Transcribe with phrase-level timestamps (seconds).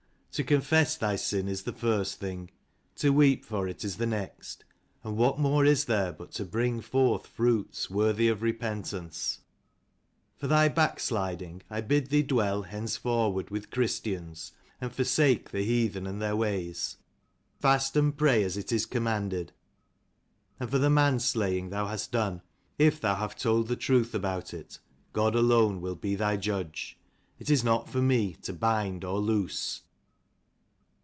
[0.35, 2.51] To confess thy sin is the first thing;
[2.95, 4.63] to weep for it is the next;
[5.03, 9.39] and what more is there but to bring forth fruits worthy of repentance?
[10.37, 16.07] For thy backsliding I bid thee dwell hence forward with Christians, and forsake the heathen
[16.07, 16.95] and their ways.
[17.59, 19.51] Fast and pray as it is commanded.
[20.61, 22.41] And for the man slaying thou hast done,
[22.79, 24.79] if thou have told the truth about it,
[25.11, 26.97] God alone will be thy Judge.
[27.37, 29.81] It is not for me to bind or loose."